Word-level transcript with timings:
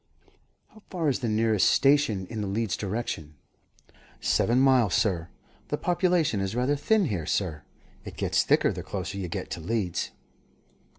"How 0.69 0.81
far 0.89 1.09
is 1.09 1.19
the 1.19 1.29
nearest 1.29 1.69
station 1.69 2.25
in 2.25 2.41
the 2.41 2.47
Leeds 2.47 2.75
direction?" 2.75 3.35
"Seven 4.19 4.59
miles, 4.59 4.95
sir. 4.95 5.29
The 5.67 5.77
population 5.77 6.39
is 6.39 6.55
rather 6.55 6.75
thin 6.75 7.05
here, 7.05 7.27
sir. 7.27 7.61
It 8.03 8.17
gets 8.17 8.41
thicker 8.41 8.71
the 8.73 8.81
closer 8.81 9.19
you 9.19 9.27
get 9.27 9.51
to 9.51 9.59
Leeds." 9.59 10.09